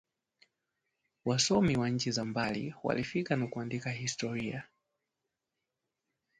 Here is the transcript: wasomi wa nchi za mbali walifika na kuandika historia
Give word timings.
wasomi 1.25 1.77
wa 1.77 1.89
nchi 1.89 2.11
za 2.11 2.25
mbali 2.25 2.75
walifika 2.83 3.35
na 3.35 3.47
kuandika 3.47 3.89
historia 3.89 4.63